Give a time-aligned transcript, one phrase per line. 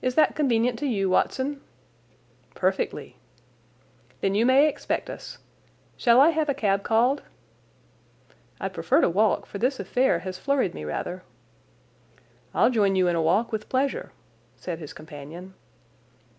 [0.00, 1.60] "Is that convenient to you, Watson?"
[2.54, 3.16] "Perfectly."
[4.22, 5.36] "Then you may expect us.
[5.94, 7.22] Shall I have a cab called?"
[8.58, 11.22] "I'd prefer to walk, for this affair has flurried me rather."
[12.54, 14.12] "I'll join you in a walk, with pleasure,"
[14.56, 15.52] said his companion.